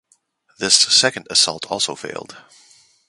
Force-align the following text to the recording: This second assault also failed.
This 0.57 0.73
second 0.73 1.27
assault 1.29 1.69
also 1.69 1.93
failed. 1.93 2.35